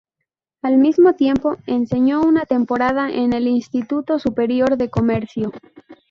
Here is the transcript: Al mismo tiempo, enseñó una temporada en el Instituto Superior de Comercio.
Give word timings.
Al 0.63 0.79
mismo 0.79 1.13
tiempo, 1.13 1.57
enseñó 1.67 2.21
una 2.23 2.47
temporada 2.47 3.11
en 3.11 3.33
el 3.33 3.47
Instituto 3.47 4.17
Superior 4.17 4.75
de 4.75 4.89
Comercio. 4.89 5.51